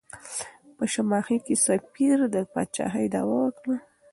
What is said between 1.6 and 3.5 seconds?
سفیر د پاچاهۍ دعوه